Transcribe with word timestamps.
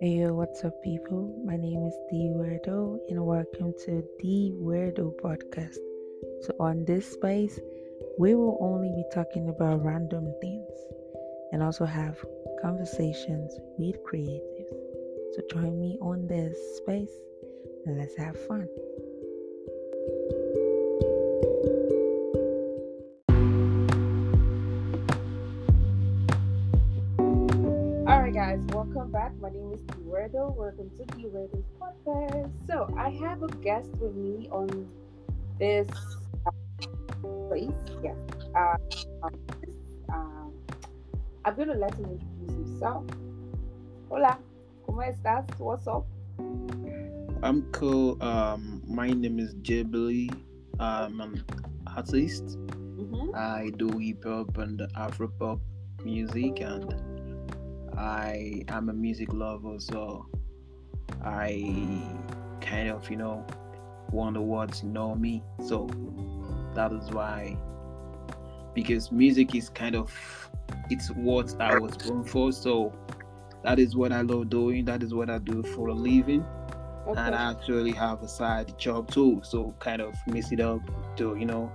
Hey 0.00 0.24
what's 0.30 0.64
up, 0.64 0.80
people? 0.84 1.34
My 1.44 1.56
name 1.56 1.84
is 1.84 1.94
D 2.08 2.30
Weirdo, 2.32 3.00
and 3.08 3.26
welcome 3.26 3.74
to 3.84 4.04
the 4.20 4.52
Weirdo 4.54 5.16
Podcast. 5.20 5.78
So, 6.42 6.54
on 6.60 6.84
this 6.84 7.10
space, 7.10 7.58
we 8.16 8.36
will 8.36 8.56
only 8.60 8.90
be 8.90 9.04
talking 9.12 9.48
about 9.48 9.84
random 9.84 10.32
things 10.40 10.78
and 11.50 11.64
also 11.64 11.84
have 11.84 12.24
conversations 12.62 13.58
with 13.76 13.96
creatives. 14.04 14.70
So, 15.34 15.42
join 15.50 15.80
me 15.80 15.98
on 16.00 16.28
this 16.28 16.56
space 16.76 17.12
and 17.84 17.98
let's 17.98 18.16
have 18.18 18.38
fun. 18.46 18.68
Welcome 30.68 30.90
to 30.98 31.16
D 31.16 31.24
Weirdo's 31.28 31.64
podcast. 31.80 32.50
So, 32.66 32.94
I 32.94 33.08
have 33.24 33.42
a 33.42 33.48
guest 33.64 33.88
with 34.02 34.14
me 34.14 34.50
on 34.52 34.86
this 35.58 35.88
place. 37.22 37.70
Yeah. 38.04 38.12
Uh, 38.54 38.76
um, 39.22 39.32
um, 40.12 40.52
I'm 41.46 41.54
going 41.56 41.68
to 41.68 41.74
let 41.74 41.94
him 41.94 42.04
introduce 42.10 42.52
himself. 42.52 43.06
Hola, 44.10 44.38
¿cómo 44.86 45.02
estás? 45.08 45.46
What's 45.58 45.86
up? 45.86 46.04
I'm 47.42 47.62
cool. 47.72 48.22
Um, 48.22 48.82
my 48.86 49.08
name 49.08 49.38
is 49.38 49.54
Jbilly. 49.54 50.28
I'm 50.78 51.18
an 51.22 51.44
artist. 51.96 52.44
Mm-hmm. 52.44 53.30
I 53.34 53.70
do 53.78 53.88
hip 53.96 54.22
hop 54.22 54.58
and 54.58 54.82
Afro 54.94 55.28
pop 55.28 55.60
music, 56.04 56.60
and 56.60 56.94
I 57.96 58.64
am 58.68 58.90
a 58.90 58.92
music 58.92 59.32
lover. 59.32 59.80
So 59.80 60.26
I 61.28 62.02
kind 62.60 62.88
of, 62.88 63.10
you 63.10 63.16
know, 63.16 63.44
want 64.10 64.34
the 64.34 64.42
world 64.42 64.72
to 64.74 64.86
know 64.86 65.14
me. 65.14 65.42
So 65.66 65.88
that 66.74 66.92
is 66.92 67.10
why, 67.10 67.56
because 68.74 69.12
music 69.12 69.54
is 69.54 69.68
kind 69.68 69.94
of, 69.94 70.12
it's 70.90 71.08
what 71.08 71.54
I 71.60 71.78
was 71.78 71.96
born 71.96 72.24
for. 72.24 72.52
So 72.52 72.92
that 73.62 73.78
is 73.78 73.96
what 73.96 74.12
I 74.12 74.22
love 74.22 74.50
doing. 74.50 74.84
That 74.84 75.02
is 75.02 75.14
what 75.14 75.30
I 75.30 75.38
do 75.38 75.62
for 75.62 75.88
a 75.88 75.94
living 75.94 76.44
Okay. 77.08 77.20
and 77.20 77.34
I 77.34 77.50
actually 77.50 77.92
have 77.92 78.22
a 78.22 78.28
side 78.28 78.78
job 78.78 79.10
too. 79.10 79.40
So 79.42 79.74
kind 79.78 80.02
of 80.02 80.14
mix 80.26 80.52
it 80.52 80.60
up 80.60 80.80
to 81.16 81.36
you 81.38 81.46
know, 81.46 81.72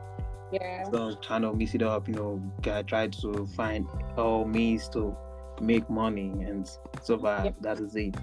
yeah. 0.52 0.84
so 0.92 1.16
kind 1.28 1.44
of 1.44 1.58
mix 1.58 1.74
it 1.74 1.82
up. 1.82 2.08
You 2.08 2.14
know, 2.14 2.42
I 2.72 2.84
try 2.84 3.08
to 3.08 3.48
find 3.56 3.88
all 4.16 4.46
means 4.46 4.88
to 4.90 5.16
make 5.60 5.90
money 5.90 6.30
and 6.44 6.70
survive. 7.02 7.46
Yeah. 7.46 7.52
That 7.62 7.80
is 7.80 7.96
it. 7.96 8.16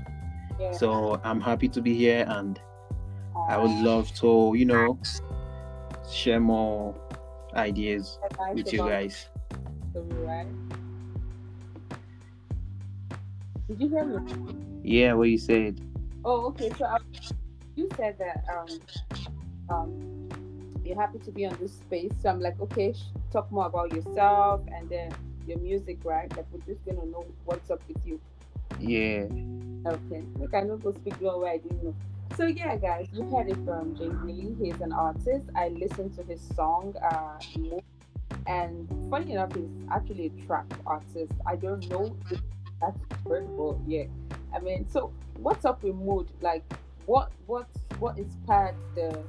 Yeah. 0.60 0.72
So 0.72 1.20
I'm 1.24 1.40
happy 1.40 1.68
to 1.68 1.80
be 1.80 1.94
here, 1.94 2.24
and 2.28 2.60
I 3.48 3.56
would 3.56 3.70
love 3.70 4.12
to 4.16 4.52
you 4.54 4.66
know 4.66 4.98
share 6.10 6.40
more 6.40 6.94
ideas 7.54 8.18
that's 8.22 8.54
with 8.54 8.72
you 8.72 8.78
guys. 8.80 9.28
right? 9.94 10.46
Did 13.68 13.80
you 13.80 13.88
hear 13.88 14.04
me? 14.04 14.54
Yeah, 14.82 15.14
what 15.14 15.30
you 15.30 15.38
said. 15.38 15.80
Oh, 16.24 16.46
okay. 16.48 16.70
So 16.76 16.84
I, 16.84 16.98
you 17.76 17.88
said 17.96 18.18
that 18.18 18.44
um, 18.52 18.68
um, 19.68 20.28
you're 20.84 21.00
happy 21.00 21.18
to 21.20 21.30
be 21.30 21.46
on 21.46 21.56
this 21.60 21.74
space. 21.76 22.12
So 22.20 22.28
I'm 22.28 22.40
like, 22.40 22.60
okay, 22.60 22.92
sh- 22.92 23.14
talk 23.32 23.50
more 23.52 23.66
about 23.66 23.92
yourself 23.94 24.62
and 24.74 24.88
then 24.88 25.12
your 25.46 25.58
music, 25.58 25.98
right? 26.04 26.30
Like 26.36 26.46
we're 26.52 26.66
just 26.66 26.84
gonna 26.84 27.06
know 27.06 27.24
what's 27.44 27.70
up 27.70 27.80
with 27.88 28.04
you. 28.04 28.20
Yeah. 28.80 29.26
Okay. 29.86 30.24
Like 30.38 30.54
I 30.54 30.60
know 30.62 30.76
go 30.76 30.92
speak 30.92 31.20
your 31.20 31.38
way. 31.38 31.50
I 31.50 31.58
didn't 31.58 31.84
know. 31.84 31.94
So 32.36 32.46
yeah, 32.46 32.76
guys, 32.76 33.08
you 33.12 33.24
heard 33.24 33.48
it 33.48 33.56
from 33.64 33.94
Jbilly. 33.96 34.56
He's 34.64 34.80
an 34.80 34.92
artist. 34.92 35.46
I 35.54 35.68
listened 35.68 36.16
to 36.16 36.22
his 36.22 36.40
song, 36.54 36.94
uh, 37.02 37.38
and 38.46 38.88
funny 39.10 39.32
enough, 39.32 39.54
he's 39.54 39.68
actually 39.90 40.26
a 40.26 40.46
trap 40.46 40.72
artist. 40.86 41.32
I 41.46 41.56
don't 41.56 41.88
know 41.90 42.16
if 42.30 42.40
that's 42.80 42.98
word, 43.24 43.48
but 43.56 43.76
yeah. 43.86 44.04
I 44.54 44.60
mean, 44.60 44.88
so 44.88 45.12
what's 45.38 45.64
up 45.64 45.82
with 45.82 45.94
Mood? 45.96 46.30
Like, 46.40 46.64
what 47.06 47.32
what 47.46 47.66
what 47.98 48.16
inspired 48.18 48.76
the 48.94 49.22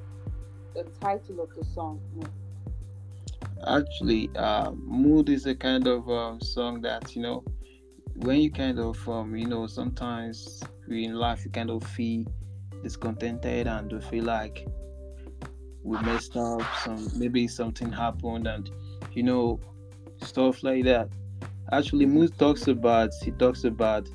the 0.74 0.84
title 1.02 1.42
of 1.42 1.50
the 1.58 1.66
song? 1.66 2.00
Actually, 3.68 4.30
uh, 4.36 4.72
mood 4.72 5.30
is 5.30 5.46
a 5.46 5.56
kind 5.56 5.88
of 5.88 6.10
um, 6.10 6.40
song 6.40 6.82
that 6.82 7.16
you 7.16 7.22
know 7.22 7.44
when 8.22 8.40
you 8.40 8.52
kind 8.52 8.80
of 8.80 9.08
um, 9.10 9.36
you 9.36 9.48
know 9.48 9.66
sometimes 9.68 10.62
we 10.88 11.06
in 11.06 11.16
life 11.16 11.44
you 11.44 11.52
kind 11.52 11.70
of 11.70 11.84
feel 11.84 12.26
discontented 12.84 13.68
and 13.68 13.92
you 13.92 14.00
feel 14.00 14.24
like 14.24 14.68
we 15.84 15.98
messed 16.00 16.38
up 16.38 16.62
some 16.76 17.08
maybe 17.16 17.48
something 17.48 17.92
happened 17.92 18.48
and 18.48 18.70
you 19.14 19.24
know 19.24 19.60
stuff 20.22 20.62
like 20.62 20.84
that 20.84 21.10
actually 21.72 22.06
mood 22.06 22.38
talks 22.38 22.68
about 22.68 23.10
he 23.24 23.32
talks 23.32 23.64
about 23.64 24.08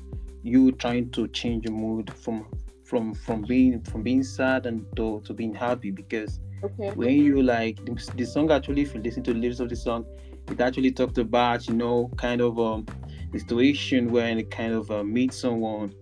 you 0.43 0.71
trying 0.71 1.09
to 1.11 1.27
change 1.29 1.65
your 1.65 1.73
mood 1.73 2.11
from 2.13 2.47
from 2.85 3.13
from 3.13 3.41
being 3.41 3.81
from 3.81 4.03
being 4.03 4.23
sad 4.23 4.65
and 4.65 4.85
to, 4.95 5.21
to 5.25 5.33
being 5.33 5.53
happy 5.53 5.91
because 5.91 6.39
Okay. 6.63 6.89
when 6.95 7.11
you 7.11 7.43
like 7.43 7.75
the, 7.85 8.11
the 8.15 8.25
song 8.25 8.49
actually 8.51 8.81
if 8.81 8.93
you 8.95 9.01
listen 9.01 9.21
to 9.21 9.33
the 9.33 9.39
lyrics 9.39 9.59
of 9.59 9.69
the 9.69 9.75
song 9.75 10.05
it 10.49 10.59
actually 10.59 10.91
talked 10.91 11.17
about 11.17 11.67
you 11.67 11.73
know 11.73 12.09
kind 12.17 12.41
of 12.41 12.57
um 12.57 12.85
the 13.31 13.39
situation 13.39 14.11
when 14.11 14.39
it 14.39 14.49
kind 14.51 14.73
of 14.73 14.89
uh, 14.91 15.03
meet 15.03 15.33
someone 15.33 15.93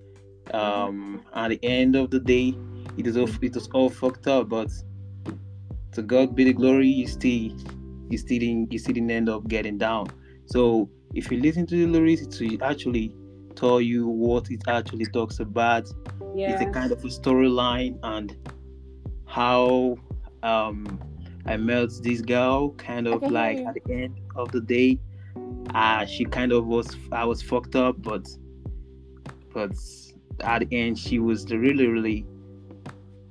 um 0.54 1.24
at 1.34 1.50
the 1.50 1.60
end 1.64 1.96
of 1.96 2.12
the 2.12 2.20
day 2.20 2.56
it 2.98 3.08
is 3.08 3.18
all 3.18 3.30
it 3.42 3.54
was 3.54 3.68
all 3.74 3.90
fucked 3.90 4.28
up 4.28 4.48
but 4.48 4.70
to 5.92 6.04
god 6.04 6.36
be 6.36 6.44
the 6.44 6.54
glory 6.54 6.88
you 6.88 7.08
still 7.08 7.52
you 8.10 8.18
still 8.18 8.40
didn't 8.40 8.72
you 8.72 8.80
still 8.80 8.94
didn't 8.94 9.12
end 9.12 9.30
up 9.30 9.48
getting 9.48 9.78
down. 9.78 10.08
So 10.46 10.90
if 11.14 11.32
you 11.32 11.40
listen 11.40 11.66
to 11.68 11.76
the 11.76 11.88
lyrics 11.88 12.22
it 12.22 12.40
will 12.40 12.64
actually 12.64 13.14
tell 13.56 13.80
you 13.82 14.08
what 14.08 14.52
it 14.52 14.62
actually 14.68 15.06
talks 15.06 15.40
about. 15.40 15.90
It's 16.36 16.62
a 16.62 16.70
kind 16.72 16.92
of 16.92 17.04
a 17.04 17.08
storyline 17.08 17.98
and 18.04 18.36
how 19.26 19.98
um 20.44 21.00
I 21.46 21.58
met 21.58 21.90
this 22.02 22.22
girl 22.22 22.72
kind 22.72 23.08
of 23.08 23.22
like 23.32 23.60
at 23.60 23.76
the 23.76 23.94
end 23.94 24.20
of 24.36 24.52
the 24.52 24.62
day 24.62 25.00
uh 25.74 26.06
she 26.06 26.26
kind 26.26 26.52
of 26.52 26.66
was 26.66 26.96
I 27.12 27.26
was 27.26 27.42
fucked 27.42 27.76
up 27.76 28.02
but 28.02 28.28
but 29.54 29.72
at 30.42 30.60
the 30.60 30.68
end 30.72 30.98
she 31.00 31.20
was 31.20 31.46
really 31.52 31.88
really 31.88 32.26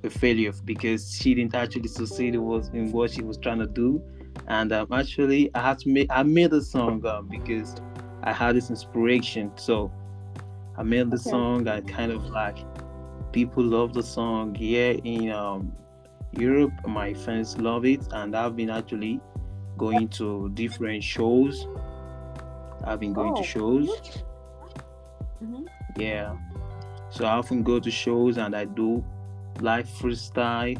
a 0.03 0.09
failure 0.09 0.53
because 0.65 1.11
she 1.15 1.33
didn't 1.33 1.55
actually 1.55 1.87
succeed 1.87 2.35
in 2.35 2.41
what, 2.43 2.69
in 2.73 2.91
what 2.91 3.11
she 3.11 3.23
was 3.23 3.37
trying 3.37 3.59
to 3.59 3.67
do 3.67 4.01
and 4.47 4.71
um, 4.71 4.87
actually 4.91 5.49
I 5.55 5.61
had 5.61 5.79
to 5.79 5.89
make 5.89 6.07
I 6.11 6.23
made 6.23 6.51
the 6.51 6.61
song 6.61 7.05
um, 7.05 7.27
because 7.27 7.75
I 8.23 8.33
had 8.33 8.55
this 8.55 8.69
inspiration 8.69 9.51
so 9.55 9.91
I 10.77 10.83
made 10.83 11.09
the 11.09 11.17
Okay. 11.17 11.29
song 11.29 11.67
I 11.67 11.81
kind 11.81 12.11
of 12.11 12.25
like 12.25 12.57
people 13.31 13.63
love 13.63 13.93
the 13.93 14.01
song 14.01 14.55
here 14.55 14.97
in 15.03 15.29
um, 15.29 15.73
Europe. 16.31 16.73
My 16.87 17.13
friends 17.13 17.57
love 17.57 17.85
it, 17.85 18.07
and 18.11 18.35
I've 18.35 18.55
been 18.55 18.69
actually 18.69 19.19
going 19.77 20.07
to 20.09 20.49
different 20.53 21.03
shows. 21.03 21.67
I've 22.85 22.99
been 22.99 23.13
going 23.13 23.31
Oh. 23.33 23.35
to 23.37 23.43
shows, 23.43 23.89
Mhm. 25.43 25.65
yeah. 25.97 26.35
So 27.09 27.25
I 27.25 27.33
often 27.37 27.63
go 27.63 27.79
to 27.79 27.89
shows 27.91 28.37
and 28.37 28.55
I 28.55 28.65
do 28.65 29.03
live 29.61 29.87
freestyle. 29.87 30.79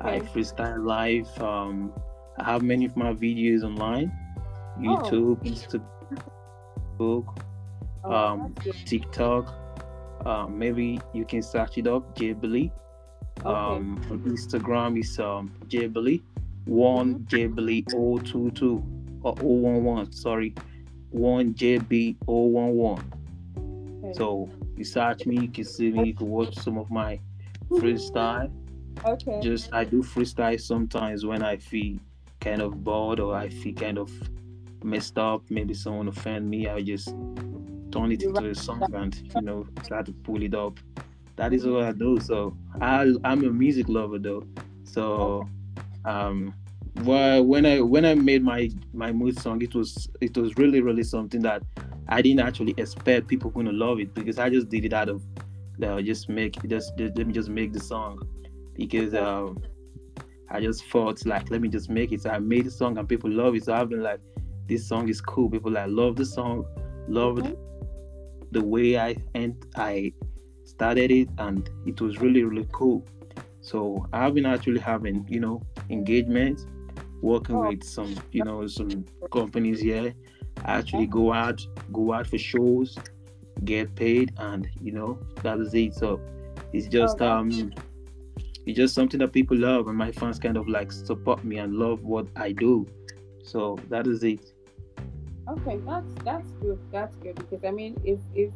I 0.00 0.18
freestyle 0.20 0.84
live. 0.84 1.28
Um, 1.42 1.92
I 2.38 2.44
have 2.44 2.62
many 2.62 2.84
of 2.86 2.96
my 2.96 3.12
videos 3.14 3.62
online, 3.62 4.10
Oh. 4.78 4.80
YouTube, 4.82 5.36
Facebook, 5.42 5.82
Oh, 6.98 7.24
um. 8.04 8.54
TikTok. 8.84 9.54
Um, 10.24 10.58
maybe 10.58 10.98
you 11.12 11.24
can 11.24 11.40
search 11.42 11.78
it 11.78 11.86
up, 11.86 12.16
Jbilly. 12.16 12.72
Okay. 13.40 13.48
Um, 13.48 14.00
on 14.10 14.20
Instagram 14.20 14.98
is 14.98 15.18
um 15.20 15.52
one 16.64 17.20
Jbilly 17.28 17.84
022 17.86 18.82
or 19.22 19.34
011. 19.40 20.10
Sorry, 20.12 20.52
one 21.10 21.54
JB 21.54 22.16
011. 22.26 23.12
Okay. 24.06 24.12
So 24.18 24.48
you 24.76 24.84
search 24.84 25.26
me, 25.26 25.40
you 25.40 25.48
can 25.48 25.64
see 25.64 25.90
me, 25.90 26.08
you 26.08 26.14
can 26.14 26.28
watch 26.28 26.54
some 26.56 26.78
of 26.78 26.90
my 26.90 27.18
freestyle. 27.70 28.50
okay. 29.04 29.40
Just 29.42 29.72
I 29.72 29.84
do 29.84 30.02
freestyle 30.02 30.60
sometimes 30.60 31.24
when 31.24 31.42
I 31.42 31.56
feel 31.56 31.98
kind 32.40 32.62
of 32.62 32.84
bored 32.84 33.20
or 33.20 33.34
I 33.34 33.48
feel 33.48 33.74
kind 33.74 33.98
of 33.98 34.10
messed 34.84 35.18
up. 35.18 35.42
Maybe 35.50 35.74
someone 35.74 36.08
offend 36.08 36.48
me. 36.48 36.68
I 36.68 36.82
just 36.82 37.08
turn 37.90 38.12
it 38.12 38.22
into 38.22 38.50
a 38.50 38.54
song 38.54 38.82
and 38.94 39.14
you 39.34 39.42
know 39.42 39.66
try 39.86 40.02
to 40.02 40.12
pull 40.12 40.42
it 40.42 40.54
up. 40.54 40.78
That 41.36 41.52
is 41.52 41.66
what 41.66 41.84
I 41.84 41.92
do. 41.92 42.20
So 42.20 42.56
I 42.80 43.12
I'm 43.24 43.44
a 43.44 43.50
music 43.50 43.88
lover 43.88 44.18
though. 44.18 44.44
So 44.84 45.48
um 46.04 46.54
well 47.02 47.42
when 47.44 47.66
I 47.66 47.80
when 47.80 48.04
I 48.04 48.14
made 48.14 48.42
my 48.42 48.70
my 48.92 49.12
mood 49.12 49.38
song 49.38 49.60
it 49.62 49.74
was 49.74 50.08
it 50.20 50.36
was 50.36 50.56
really 50.56 50.80
really 50.80 51.02
something 51.02 51.42
that 51.42 51.62
I 52.08 52.22
didn't 52.22 52.40
actually 52.40 52.74
expect 52.76 53.26
people 53.26 53.50
to 53.50 53.72
love 53.72 54.00
it 54.00 54.14
because 54.14 54.38
I 54.38 54.50
just 54.50 54.68
did 54.68 54.84
it 54.84 54.92
out 54.92 55.08
of 55.08 55.22
uh, 55.82 56.00
just 56.00 56.28
make 56.28 56.54
just, 56.68 56.96
just 56.96 57.16
let 57.16 57.26
me 57.26 57.32
just 57.32 57.48
make 57.48 57.72
the 57.72 57.80
song 57.80 58.22
because 58.76 59.14
um, 59.14 59.58
I 60.50 60.60
just 60.60 60.86
thought 60.86 61.24
like 61.26 61.50
let 61.50 61.60
me 61.60 61.68
just 61.68 61.90
make 61.90 62.12
it. 62.12 62.22
So 62.22 62.30
I 62.30 62.38
made 62.38 62.66
the 62.66 62.70
song 62.70 62.98
and 62.98 63.08
people 63.08 63.30
love 63.30 63.54
it. 63.54 63.64
So 63.64 63.74
I've 63.74 63.88
been 63.88 64.02
like, 64.02 64.20
this 64.66 64.86
song 64.86 65.08
is 65.08 65.20
cool. 65.20 65.50
People 65.50 65.72
like 65.72 65.88
love 65.88 66.16
the 66.16 66.24
song, 66.24 66.64
love 67.08 67.36
mm-hmm. 67.36 67.54
the 68.52 68.64
way 68.64 68.98
I 68.98 69.16
and 69.34 69.54
I 69.76 70.12
started 70.64 71.10
it, 71.10 71.28
and 71.38 71.68
it 71.86 72.00
was 72.00 72.20
really 72.20 72.44
really 72.44 72.66
cool. 72.72 73.06
So 73.60 74.06
I've 74.12 74.34
been 74.34 74.46
actually 74.46 74.80
having 74.80 75.26
you 75.28 75.40
know 75.40 75.62
engagement, 75.90 76.64
working 77.26 77.56
oh. 77.56 77.68
with 77.68 77.82
some 77.84 78.14
you 78.32 78.44
know 78.44 78.66
some 78.66 79.04
companies 79.32 79.80
here. 79.80 80.14
I 80.64 80.78
actually 80.78 81.06
go 81.06 81.32
out 81.32 81.60
go 81.92 82.12
out 82.12 82.26
for 82.26 82.38
shows, 82.38 82.96
get 83.64 83.94
paid, 83.94 84.32
and 84.38 84.68
you 84.80 84.92
know 84.92 85.18
that 85.42 85.58
is 85.58 85.74
it. 85.74 85.94
So 85.94 86.20
it's 86.72 86.86
just 86.86 87.20
oh, 87.20 87.28
um 87.28 87.72
it's 88.66 88.76
just 88.76 88.94
something 88.94 89.20
that 89.20 89.32
people 89.32 89.56
love 89.56 89.88
and 89.88 89.96
my 89.96 90.10
fans 90.12 90.38
kind 90.38 90.56
of 90.56 90.68
like 90.68 90.90
support 90.90 91.44
me 91.44 91.58
and 91.58 91.74
love 91.74 92.02
what 92.02 92.26
I 92.36 92.52
do. 92.52 92.86
So 93.42 93.78
that 93.90 94.06
is 94.06 94.24
it. 94.24 94.52
Okay, 95.48 95.76
that's 95.86 96.12
that's 96.24 96.50
good. 96.62 96.78
That's 96.90 97.16
good 97.16 97.36
because 97.36 97.64
I 97.64 97.70
mean, 97.70 97.96
if 98.04 98.18
if 98.34 98.50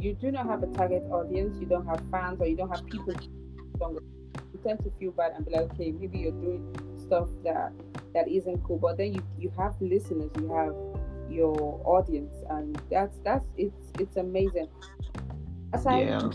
you 0.00 0.14
do 0.14 0.30
not 0.30 0.46
have 0.46 0.62
a 0.62 0.66
target 0.66 1.02
audience, 1.10 1.56
you 1.60 1.66
don't 1.66 1.86
have 1.86 2.02
fans, 2.10 2.40
or 2.40 2.46
you 2.46 2.56
don't 2.56 2.68
have 2.68 2.84
people, 2.86 3.14
you 3.80 4.60
tend 4.62 4.78
to 4.84 4.90
feel 4.98 5.12
bad 5.12 5.32
and 5.36 5.46
be 5.46 5.52
like, 5.52 5.72
okay, 5.72 5.92
maybe 5.92 6.18
you're 6.18 6.32
doing 6.32 6.62
stuff 7.06 7.28
that 7.44 7.72
that 8.14 8.28
isn't 8.28 8.62
cool, 8.64 8.78
but 8.78 8.96
then 8.96 9.12
you 9.14 9.22
you 9.38 9.52
have 9.58 9.74
listeners, 9.80 10.30
you 10.40 10.48
have 10.54 10.74
your 11.30 11.80
audience, 11.84 12.34
and 12.50 12.80
that's 12.90 13.18
that's 13.24 13.46
it's 13.56 13.92
it's 13.98 14.16
amazing. 14.16 14.68
Aside 15.72 16.08
yeah. 16.08 16.30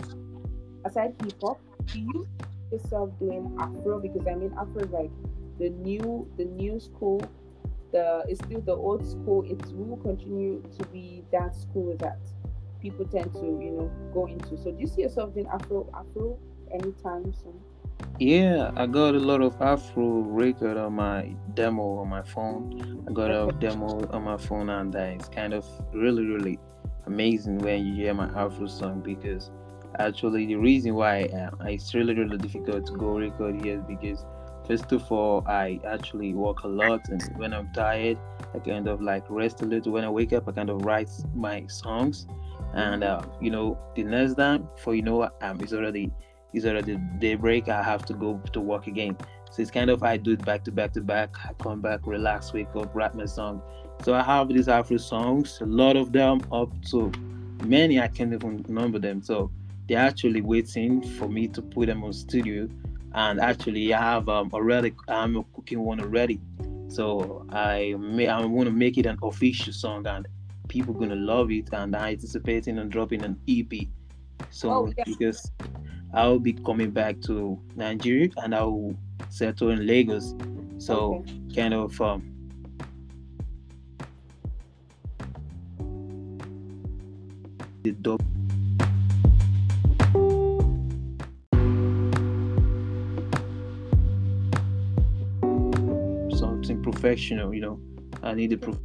aside 0.86 1.16
hip 1.24 1.34
hop, 1.42 1.60
do 1.88 2.00
you 2.00 2.28
yourself 2.72 3.10
doing 3.20 3.56
Afro 3.60 4.00
because 4.00 4.28
I 4.28 4.36
mean 4.36 4.54
Afro 4.58 4.82
is 4.82 4.92
like 4.92 5.12
the 5.58 5.70
new 5.70 6.30
the 6.38 6.46
new 6.46 6.80
school. 6.80 7.22
The 7.92 8.24
it's 8.28 8.44
still 8.46 8.62
the 8.62 8.76
old 8.76 9.06
school. 9.06 9.44
It 9.50 9.62
will 9.74 9.98
continue 9.98 10.62
to 10.78 10.86
be 10.88 11.24
that 11.32 11.56
school 11.56 11.96
that 11.98 12.20
people 12.82 13.06
tend 13.06 13.34
to 13.34 13.40
you 13.40 13.72
know 13.72 13.92
go 14.14 14.28
into. 14.28 14.58
So 14.58 14.72
do 14.72 14.80
you 14.80 14.88
see 14.88 15.02
yourself 15.02 15.34
doing 15.34 15.48
Afro 15.48 15.90
Afro 15.94 16.38
anytime 16.72 17.34
soon? 17.34 17.60
Yeah, 18.20 18.72
I 18.76 18.86
got 18.86 19.16
a 19.16 19.20
lot 19.20 19.42
of 19.42 19.62
Afro 19.62 20.22
record 20.22 20.78
on 20.78 20.94
my 20.94 21.34
demo 21.54 22.00
on 22.00 22.10
my 22.10 22.22
phone. 22.22 23.06
I 23.08 23.14
got 23.14 23.32
a 23.32 23.52
demo 23.60 24.06
on 24.12 24.24
my 24.24 24.38
phone, 24.38 24.70
and 24.70 24.96
uh, 24.96 25.00
it's 25.00 25.30
kind 25.30 25.54
of 25.54 25.66
really, 25.94 26.26
really 26.26 26.60
amazing 27.06 27.60
when 27.60 27.86
you 27.86 27.94
hear 27.96 28.14
my 28.14 28.28
Afro 28.36 28.68
song 28.68 29.02
because 29.02 29.52
actually 29.98 30.46
the 30.46 30.56
reason 30.56 30.94
why 30.96 31.24
uh, 31.24 31.50
it's 31.66 31.94
really 31.94 32.14
really 32.14 32.38
difficult 32.38 32.86
to 32.86 32.94
go 32.94 33.18
record 33.18 33.64
here 33.64 33.80
is 33.80 33.84
because 33.86 34.26
first 34.68 34.92
of 34.92 35.12
all 35.12 35.44
i 35.48 35.80
actually 35.88 36.34
work 36.34 36.64
a 36.64 36.68
lot 36.68 37.02
and 37.10 37.22
when 37.38 37.54
i'm 37.54 37.72
tired 37.74 38.18
i 38.54 38.60
kind 38.60 38.88
of 38.88 39.02
like 39.02 39.24
rest 39.30 39.62
a 39.62 39.66
little 39.66 39.92
when 39.92 40.04
i 40.04 40.10
wake 40.10 40.32
up 40.32 40.48
i 40.48 40.52
kind 40.52 40.70
of 40.70 40.86
write 40.86 41.10
my 41.34 41.66
songs 41.68 42.28
and 42.74 43.04
uh, 43.04 43.22
you 43.42 43.50
know 43.50 43.78
the 43.96 44.04
next 44.04 44.36
time 44.36 44.68
for 44.78 44.94
you 44.94 45.02
know 45.02 45.24
um, 45.42 45.60
it's 45.60 45.74
already 45.74 46.12
it's 46.54 46.66
already 46.66 46.98
daybreak 47.20 47.70
i 47.70 47.82
have 47.84 48.06
to 48.06 48.14
go 48.14 48.42
to 48.54 48.60
work 48.60 48.88
again. 48.88 49.16
So 49.52 49.62
it's 49.62 49.72
kind 49.72 49.90
of 49.90 50.04
i 50.04 50.18
do 50.18 50.34
it 50.34 50.46
back 50.46 50.64
to 50.66 50.72
back 50.72 50.94
to 50.94 51.02
back 51.02 51.36
i 51.46 51.54
come 51.54 51.82
back 51.82 52.06
relax 52.06 52.54
wake 52.54 52.76
up 52.76 52.94
write 52.94 53.16
my 53.16 53.26
song. 53.26 53.62
So 54.04 54.14
i 54.14 54.24
have 54.24 54.48
these 54.50 54.68
afro 54.68 54.98
songs 54.98 55.60
a 55.62 55.66
lot 55.66 55.96
of 55.96 56.12
them 56.12 56.42
up 56.52 56.70
to 56.92 57.12
many 57.66 58.00
i 58.00 58.08
can't 58.08 58.34
even 58.34 58.66
number 58.68 59.00
them. 59.00 59.22
So 59.22 59.52
they're 59.88 59.98
actually 59.98 60.42
waiting 60.42 61.02
for 61.02 61.28
me 61.28 61.48
to 61.50 61.62
put 61.62 61.88
them 61.88 62.04
on 62.04 62.14
studio. 62.14 62.68
And 63.14 63.40
actually 63.40 63.94
i 63.94 64.02
have 64.02 64.30
um, 64.30 64.50
already 64.54 64.94
i'm 65.08 65.44
cooking 65.54 65.82
one 65.82 66.00
already. 66.00 66.40
So 66.88 67.46
i 67.52 67.96
may 68.00 68.28
i 68.28 68.44
want 68.46 68.68
to 68.68 68.74
make 68.74 68.98
it 68.98 69.06
an 69.06 69.18
official 69.24 69.74
song 69.74 70.08
and 70.08 70.28
people 70.68 70.94
gonna 70.94 71.16
love 71.16 71.52
it. 71.52 71.70
And 71.74 71.96
i'm 71.96 72.10
anticipating 72.14 72.80
on 72.80 72.90
dropping 72.90 73.24
an 73.24 73.40
ep 73.48 73.88
so 74.52 74.72
oh, 74.72 74.94
yeah. 74.98 75.04
because 75.06 75.52
i'll 76.14 76.40
be 76.40 76.54
coming 76.54 76.92
back 76.92 77.20
to 77.22 77.60
nigeria 77.76 78.30
and 78.38 78.54
i'll 78.56 78.94
settle 79.30 79.70
in 79.70 79.86
lagos 79.86 80.34
so 80.78 81.16
okay. 81.16 81.40
kind 81.56 81.74
of 81.74 82.00
um 82.02 82.24
the 87.84 87.92
dub 87.92 88.22
professional, 96.92 97.54
you 97.54 97.62
know, 97.62 97.80
I 98.24 98.34
need 98.34 98.52
a 98.54 98.58
prof- 98.58 98.80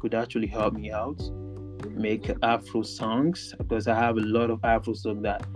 could 0.00 0.14
actually 0.14 0.48
help 0.48 0.74
me 0.74 0.90
out 0.90 1.20
make 1.90 2.30
Afro 2.42 2.82
songs 2.82 3.54
because 3.56 3.88
I 3.88 3.94
have 3.94 4.16
a 4.16 4.20
lot 4.20 4.50
of 4.50 4.62
Afro 4.64 4.92
songs 4.92 5.22
that 5.22 5.46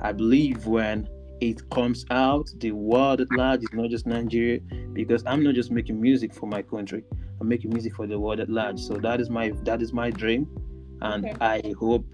I 0.00 0.12
believe 0.12 0.66
when 0.66 1.08
it 1.40 1.68
comes 1.70 2.04
out, 2.10 2.50
the 2.58 2.72
world 2.72 3.20
at 3.20 3.30
large 3.32 3.62
is 3.62 3.72
not 3.72 3.90
just 3.90 4.06
Nigeria 4.06 4.60
because 4.92 5.22
I'm 5.26 5.42
not 5.42 5.54
just 5.54 5.70
making 5.70 6.00
music 6.00 6.34
for 6.34 6.46
my 6.46 6.62
country. 6.62 7.04
I'm 7.40 7.48
making 7.48 7.72
music 7.72 7.94
for 7.94 8.06
the 8.06 8.18
world 8.18 8.40
at 8.40 8.48
large. 8.48 8.80
So 8.80 8.94
that 8.94 9.20
is 9.20 9.30
my 9.30 9.52
that 9.62 9.80
is 9.80 9.92
my 9.92 10.10
dream, 10.10 10.48
and 11.02 11.24
okay. 11.24 11.36
I 11.40 11.74
hope 11.78 12.04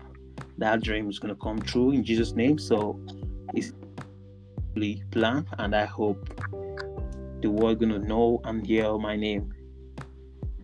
that 0.58 0.82
dream 0.82 1.08
is 1.08 1.18
gonna 1.18 1.36
come 1.36 1.60
true 1.60 1.92
in 1.92 2.04
Jesus' 2.04 2.32
name. 2.32 2.58
So 2.58 3.00
it's 3.54 3.72
really 4.74 5.02
plan, 5.10 5.46
and 5.58 5.74
I 5.74 5.86
hope 5.86 6.28
the 7.40 7.50
world 7.50 7.80
gonna 7.80 7.98
know 7.98 8.40
and 8.44 8.66
hear 8.66 8.98
my 8.98 9.16
name. 9.16 9.52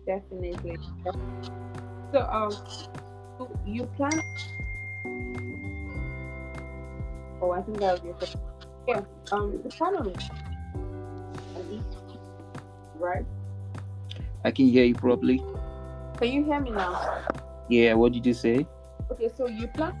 Definitely. 0.05 0.77
So 2.11 2.19
um, 2.21 2.51
you 3.65 3.85
plan? 3.97 4.21
Oh, 7.41 7.51
I 7.51 7.61
think 7.61 7.79
that 7.79 7.93
was 7.93 8.03
your 8.03 8.13
first. 8.15 8.37
Yeah. 8.87 9.01
Um, 9.31 9.59
the 9.63 9.69
plan 9.69 9.95
on 9.95 10.13
right? 12.99 13.25
I 14.43 14.51
can 14.51 14.67
hear 14.67 14.85
you 14.85 14.95
properly. 14.95 15.43
Can 16.17 16.31
you 16.31 16.43
hear 16.43 16.59
me 16.59 16.71
now? 16.71 17.25
Yeah. 17.69 17.93
What 17.93 18.13
did 18.13 18.25
you 18.25 18.33
say? 18.33 18.65
Okay, 19.11 19.29
so 19.35 19.47
you 19.47 19.67
plan 19.67 19.93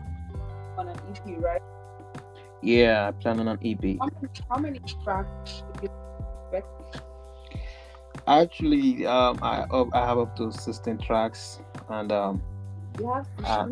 on 0.77 0.87
an 0.87 0.97
EP, 1.09 1.43
right? 1.43 1.61
Yeah, 2.61 3.07
I 3.07 3.11
plan 3.11 3.39
on 3.39 3.47
an 3.47 3.59
EP. 3.65 3.97
How 3.99 4.05
many, 4.05 4.29
how 4.49 4.57
many 4.57 4.79
tracks 5.03 5.63
Actually, 8.27 9.05
um, 9.05 9.39
I 9.41 9.65
I 9.93 10.05
have 10.05 10.19
up 10.19 10.35
to 10.37 10.51
16 10.51 10.99
tracks, 10.99 11.59
and 11.89 12.11
um, 12.11 12.41
you 12.99 13.11
have 13.11 13.27
uh, 13.43 13.67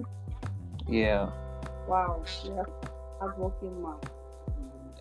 yeah. 0.88 1.30
Wow, 1.88 2.24
yeah, 2.44 2.64
hardworking 3.20 3.82
man. 3.82 3.96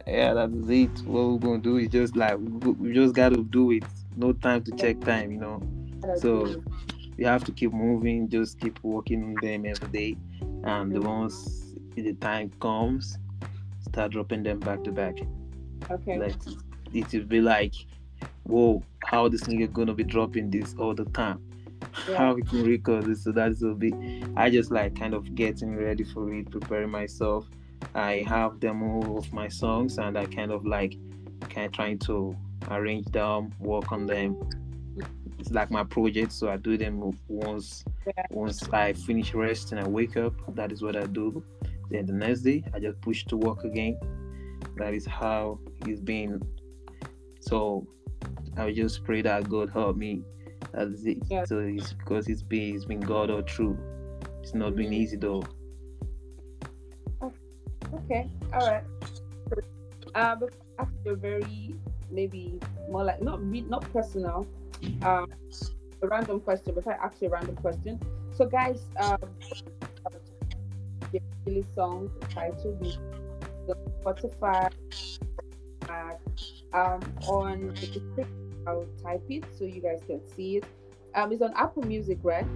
Yeah, 0.07 0.35
that's 0.35 0.53
it. 0.69 0.91
What 1.05 1.29
we're 1.29 1.39
gonna 1.39 1.59
do 1.59 1.77
is 1.77 1.89
just 1.89 2.17
like 2.17 2.39
we 2.39 2.93
just 2.93 3.15
gotta 3.15 3.43
do 3.43 3.73
it. 3.73 3.85
No 4.17 4.33
time 4.33 4.65
to 4.65 4.73
check 4.73 5.01
time, 5.01 5.31
you 5.31 5.39
know. 5.39 5.63
So 6.17 6.63
you 7.17 7.27
have 7.27 7.45
to 7.45 7.53
keep 7.53 7.73
moving, 7.73 8.29
just 8.29 8.59
keep 8.61 8.83
working 8.83 9.23
on 9.23 9.35
them 9.43 9.67
every 9.67 9.89
day, 9.89 10.17
and 10.65 10.93
the 10.93 11.01
once 11.01 11.75
the 11.95 12.15
time 12.15 12.51
comes, 12.61 13.19
start 13.81 14.13
dropping 14.13 14.45
them 14.45 14.61
back 14.61 14.85
to 14.85 14.93
back. 14.93 15.19
Okay. 15.91 16.19
Like 16.19 16.37
it 16.95 17.13
will 17.13 17.25
be 17.25 17.41
like, 17.41 17.75
whoa, 18.45 18.83
how 19.05 19.29
this 19.29 19.43
nigga 19.43 19.73
gonna 19.73 19.95
be 19.95 20.05
dropping 20.05 20.51
this 20.51 20.75
all 20.79 20.95
the 20.95 21.05
time? 21.07 21.41
Yeah. 22.09 22.17
How 22.17 22.35
we 22.35 22.43
can 22.43 22.65
record 22.65 23.05
this? 23.05 23.25
So 23.25 23.33
that's 23.33 23.61
will 23.61 23.75
be. 23.75 23.93
I 24.37 24.49
just 24.49 24.71
like 24.71 24.99
kind 24.99 25.13
of 25.13 25.35
getting 25.35 25.77
ready 25.77 26.05
for 26.05 26.33
it, 26.33 26.51
preparing 26.51 26.91
myself. 26.91 27.47
I 27.95 28.25
have 28.27 28.61
demo 28.61 29.17
of 29.17 29.33
my 29.33 29.49
songs, 29.49 29.99
and 29.99 30.17
I 30.17 30.27
kind 30.27 30.53
of 30.53 30.67
like 30.67 30.97
kind 31.49 31.67
of 31.67 31.73
trying 31.73 31.99
to 32.01 32.37
arrange 32.71 33.07
them, 33.07 33.53
work 33.59 33.93
on 33.93 34.07
them. 34.07 34.37
It's 35.39 35.51
like 35.53 35.71
my 35.71 35.85
project, 35.85 36.33
so 36.33 36.51
I 36.51 36.57
do 36.57 36.77
them 36.77 37.17
once. 37.29 37.85
Once 38.31 38.69
I 38.71 38.93
finish 38.93 39.35
resting, 39.35 39.79
I 39.79 39.87
wake 39.87 40.17
up. 40.17 40.35
That 40.55 40.73
is 40.73 40.83
what 40.83 40.97
I 40.97 41.07
do. 41.07 41.45
Then 41.91 42.07
the 42.07 42.13
next 42.13 42.41
day, 42.41 42.65
I 42.75 42.81
just 42.81 43.01
push 43.01 43.25
to 43.27 43.37
work 43.37 43.65
again. 43.65 43.99
That 44.77 44.95
is 44.95 45.07
how 45.07 45.59
it's 45.87 46.01
been 46.01 46.43
so 47.41 47.87
I 48.57 48.73
just 48.73 49.05
pray 49.05 49.23
that 49.23 49.49
God 49.49 49.71
help 49.71 49.97
me. 49.97 50.23
That's 50.73 51.05
it. 51.05 51.19
Yeah. 51.31 51.45
So 51.45 51.61
it's 51.61 51.93
because 51.93 52.29
it's 52.29 52.43
been 52.43 52.75
it's 52.75 52.85
been 52.85 53.01
God 53.01 53.31
all 53.31 53.43
true. 53.43 53.79
It's 54.43 54.55
not 54.55 54.75
been 54.75 54.91
mm. 54.91 54.97
easy 54.97 55.17
though. 55.17 55.43
Okay. 58.09 58.27
All 58.55 58.65
right. 58.65 58.85
Uh, 60.15 60.35
but 60.41 60.51
after 60.79 61.15
very 61.15 61.75
maybe 62.11 62.59
more 62.91 63.05
like 63.05 63.21
not 63.21 63.43
not 63.43 63.85
personal, 63.93 64.47
um, 65.05 65.27
a 66.03 66.09
random 66.09 66.41
question. 66.41 66.75
Before 66.75 66.95
I 66.95 67.05
ask 67.05 67.21
you 67.21 67.29
a 67.29 67.33
random 67.33 67.55
question, 67.57 68.01
So, 68.33 68.47
guys, 68.47 68.81
um, 68.99 69.19
the 71.45 71.65
song 71.75 72.11
titled 72.35 72.97
the 73.67 73.75
Spotify 74.03 74.69
um 76.73 77.13
on. 77.27 77.75
I'll 78.67 78.87
type 79.03 79.23
it 79.29 79.45
so 79.59 79.65
you 79.65 79.81
guys 79.83 80.01
can 80.07 80.21
see 80.35 80.57
it. 80.59 80.65
Um, 81.15 81.33
it's 81.33 81.43
on 81.43 81.53
Apple 81.57 81.83
Music, 81.83 82.19
right? 82.23 82.47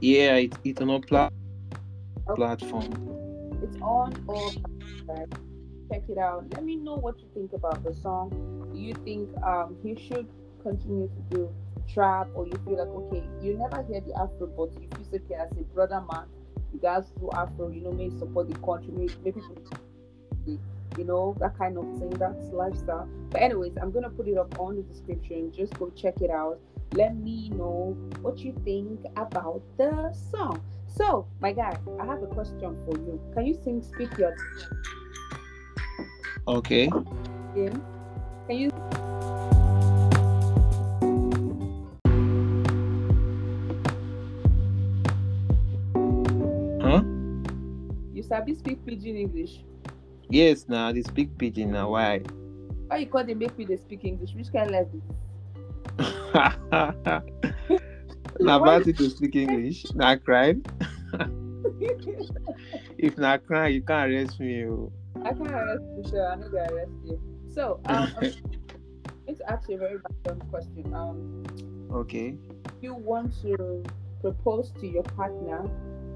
Yeah, 0.00 0.36
it, 0.36 0.56
it's 0.64 0.80
on 0.80 0.90
a 0.90 1.00
pla- 1.00 1.28
okay. 2.28 2.36
platform. 2.36 3.27
It's 3.68 3.82
on 3.82 4.24
all 4.28 4.50
check 5.90 6.02
it 6.08 6.18
out. 6.18 6.44
Let 6.52 6.64
me 6.64 6.76
know 6.76 6.96
what 6.96 7.18
you 7.18 7.26
think 7.34 7.52
about 7.52 7.82
the 7.82 7.94
song. 7.94 8.30
Do 8.72 8.78
you 8.78 8.94
think 9.04 9.30
um 9.42 9.76
he 9.82 9.94
should 9.94 10.28
continue 10.62 11.08
to 11.08 11.36
do 11.36 11.54
trap 11.92 12.28
or 12.34 12.46
you 12.46 12.58
feel 12.64 12.78
like 12.78 12.88
okay, 12.88 13.24
you 13.42 13.54
never 13.54 13.82
hear 13.84 14.00
the 14.00 14.12
Afro 14.14 14.46
but 14.46 14.70
if 14.82 14.98
you 14.98 15.04
feel 15.10 15.20
okay 15.24 15.34
as 15.34 15.50
a 15.52 15.62
brother 15.74 16.02
man, 16.12 16.26
you 16.72 16.80
guys 16.80 17.04
do 17.20 17.30
Afro, 17.34 17.70
you 17.70 17.80
know, 17.80 17.92
may 17.92 18.10
support 18.18 18.48
the 18.50 18.58
country, 18.58 18.92
maybe 19.24 19.40
you 20.96 21.04
know, 21.04 21.36
that 21.38 21.56
kind 21.56 21.78
of 21.78 21.84
thing, 21.98 22.10
that's 22.10 22.50
lifestyle. 22.52 23.08
But 23.30 23.42
anyways, 23.42 23.76
I'm 23.80 23.92
gonna 23.92 24.10
put 24.10 24.26
it 24.26 24.36
up 24.36 24.58
on 24.58 24.76
the 24.76 24.82
description. 24.82 25.52
Just 25.52 25.78
go 25.78 25.90
check 25.90 26.20
it 26.20 26.30
out. 26.30 26.58
Let 26.94 27.16
me 27.16 27.50
know 27.50 27.96
what 28.22 28.38
you 28.38 28.56
think 28.64 29.04
about 29.16 29.60
the 29.76 30.12
song. 30.32 30.62
So, 30.86 31.26
my 31.40 31.52
guy, 31.52 31.76
I 32.00 32.06
have 32.06 32.22
a 32.22 32.26
question 32.26 32.76
for 32.86 32.96
you. 32.96 33.20
Can 33.34 33.46
you 33.46 33.54
sing 33.62 33.82
speak 33.82 34.16
your 34.16 34.34
Okay. 36.48 36.88
Yeah. 37.54 37.76
Can 38.48 38.56
you 38.56 38.70
Huh? 46.80 47.04
You 48.16 48.22
sabi 48.24 48.56
speak 48.56 48.80
pidgin 48.86 49.20
English? 49.20 49.60
Yes, 50.30 50.64
now 50.68 50.90
they 50.92 51.02
speak 51.02 51.36
pidgin 51.36 51.68
now. 51.72 51.92
Why? 51.92 52.24
Why 52.88 53.04
you 53.04 53.06
call 53.06 53.24
them 53.24 53.44
make 53.44 53.52
me 53.58 53.68
they 53.68 53.76
speak 53.76 54.08
English? 54.08 54.32
Which 54.32 54.48
kind 54.50 54.72
of 54.72 54.88
is 54.88 55.04
now 58.40 58.64
it 58.86 58.96
to 58.96 59.10
speak 59.10 59.36
English. 59.36 59.86
Not 59.94 60.24
crime. 60.24 60.62
if 62.98 63.16
not 63.16 63.46
crime, 63.46 63.72
you 63.72 63.82
can't 63.82 64.12
arrest 64.12 64.40
me. 64.40 64.64
I 65.24 65.32
can't 65.32 65.48
arrest 65.48 65.84
you, 65.96 66.04
sir. 66.04 66.26
I 66.26 66.36
need 66.36 66.50
to 66.50 66.56
arrest 66.56 66.92
you. 67.04 67.20
So, 67.54 67.80
um, 67.86 68.12
it's 69.26 69.40
actually 69.48 69.74
a 69.74 69.78
very 69.78 69.96
random 70.26 70.46
question. 70.48 70.94
Um, 70.94 71.44
okay. 71.92 72.36
If 72.66 72.82
you 72.82 72.94
want 72.94 73.40
to 73.42 73.84
propose 74.20 74.72
to 74.80 74.86
your 74.86 75.04
partner, 75.04 75.64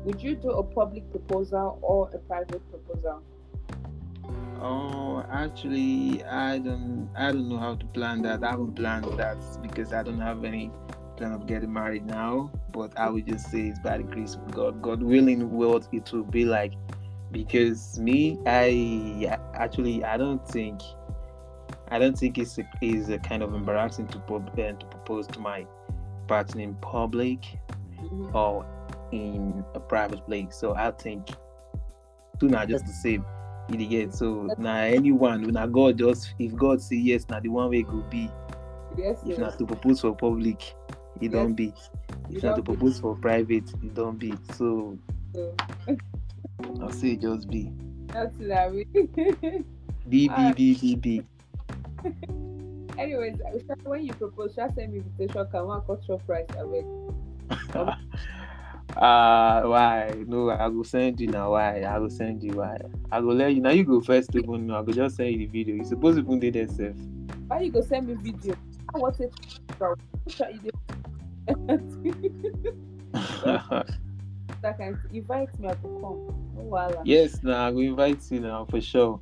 would 0.04 0.22
you 0.22 0.36
do 0.36 0.50
a 0.50 0.62
public 0.62 1.10
proposal 1.10 1.78
or 1.80 2.10
a 2.12 2.18
private 2.18 2.62
proposal? 2.70 3.22
Oh, 4.64 5.24
actually, 5.28 6.22
I 6.22 6.58
don't. 6.58 7.10
I 7.16 7.32
don't 7.32 7.48
know 7.48 7.58
how 7.58 7.74
to 7.74 7.84
plan 7.86 8.22
that. 8.22 8.44
I 8.44 8.52
haven't 8.52 8.76
planned 8.76 9.18
that 9.18 9.36
because 9.60 9.92
I 9.92 10.04
don't 10.04 10.20
have 10.20 10.44
any 10.44 10.70
plan 11.16 11.32
of 11.32 11.48
getting 11.48 11.72
married 11.72 12.06
now. 12.06 12.48
But 12.70 12.96
I 12.96 13.10
would 13.10 13.26
just 13.26 13.50
say 13.50 13.62
it's 13.62 13.80
by 13.80 13.98
the 13.98 14.04
grace 14.04 14.36
of 14.36 14.52
God. 14.52 14.80
God 14.80 15.02
willing, 15.02 15.50
what 15.50 15.88
it 15.90 16.12
will 16.12 16.22
be 16.22 16.44
like. 16.44 16.74
Because 17.32 17.98
me, 17.98 18.38
I 18.46 19.36
actually, 19.54 20.04
I 20.04 20.16
don't 20.16 20.46
think, 20.46 20.80
I 21.90 21.98
don't 21.98 22.16
think 22.16 22.38
it's 22.38 22.56
a, 22.58 22.64
is 22.80 23.08
a 23.08 23.18
kind 23.18 23.42
of 23.42 23.54
embarrassing 23.54 24.06
to 24.08 24.18
uh, 24.18 24.38
to 24.54 24.86
propose 24.86 25.26
to 25.28 25.40
my 25.40 25.66
partner 26.28 26.62
in 26.62 26.76
public 26.76 27.40
mm-hmm. 28.00 28.36
or 28.36 28.64
in 29.10 29.64
a 29.74 29.80
private 29.80 30.24
place. 30.24 30.54
So 30.54 30.76
I 30.76 30.92
think 30.92 31.30
two 32.38 32.48
not 32.48 32.68
just 32.68 32.86
the 32.86 32.92
same 32.92 33.24
you 33.80 33.88
get? 33.88 34.14
So 34.14 34.48
now 34.58 34.76
anyone 34.76 35.42
when 35.42 35.56
I 35.56 35.66
God 35.66 35.98
just 35.98 36.34
if 36.38 36.54
God 36.54 36.80
say 36.82 36.96
yes 36.96 37.26
now 37.28 37.40
the 37.40 37.48
one 37.48 37.70
way 37.70 37.82
could 37.82 38.08
be. 38.10 38.30
Yes, 38.96 39.18
if 39.22 39.30
yes. 39.30 39.38
not 39.38 39.58
to 39.58 39.66
propose 39.66 40.00
for 40.00 40.14
public 40.14 40.74
it 41.20 41.22
yes. 41.22 41.32
don't 41.32 41.54
be. 41.54 41.72
If 42.30 42.42
not 42.42 42.56
to 42.56 42.62
propose 42.62 43.00
for 43.00 43.16
private 43.16 43.68
it 43.70 43.94
don't 43.94 44.18
be. 44.18 44.34
So 44.54 44.98
I'll 46.80 46.90
say 46.90 47.16
just 47.16 47.48
be. 47.48 47.70
That's 48.08 48.36
lovely 48.38 48.84
B 50.08 50.28
B 50.28 50.52
B 50.54 50.74
B 50.80 50.96
B 50.96 51.22
anyways 52.98 53.36
when 53.84 54.04
you 54.04 54.12
propose 54.14 54.54
just 54.54 54.74
send 54.74 54.92
me 54.92 54.98
invitation 54.98 55.46
come 55.50 55.68
on 55.68 55.82
cut 55.86 56.00
your 56.08 56.18
price 56.20 56.46
away 58.96 59.06
uh 59.06 59.62
why 59.62 60.14
no 60.26 60.50
i 60.50 60.68
go 60.68 60.82
send 60.82 61.20
you 61.20 61.26
now 61.28 61.50
why 61.50 61.78
i 61.82 61.98
go 61.98 62.08
send 62.08 62.42
you 62.42 62.52
why 62.52 62.76
i 63.10 63.20
go 63.20 63.28
let 63.28 63.54
you 63.54 63.60
now 63.60 63.70
you 63.70 63.84
go 63.84 64.00
first 64.00 64.34
even 64.34 64.66
no 64.66 64.78
i 64.78 64.82
go 64.82 64.92
just 64.92 65.16
send 65.16 65.30
you 65.30 65.38
the 65.38 65.46
video 65.46 65.74
you 65.74 65.84
suppose 65.84 66.18
even 66.18 66.38
dey 66.38 66.50
there 66.50 66.68
sef 66.68 66.94
why 67.48 67.60
you 67.60 67.70
go 67.70 67.80
send 67.80 68.06
me 68.06 68.14
video 68.14 68.54
i 68.94 68.98
want 68.98 69.18
it 69.20 69.32
that 74.62 74.76
can 74.78 74.98
invite 75.12 75.58
me 75.58 75.68
i 75.68 75.74
go 75.74 75.88
come 76.00 76.54
no 76.54 76.62
wahala. 76.70 77.00
yes 77.04 77.42
na 77.42 77.68
i 77.68 77.72
go 77.72 77.78
invite 77.78 78.20
you 78.30 78.40
now 78.40 78.64
for 78.70 78.80
sure 78.80 79.20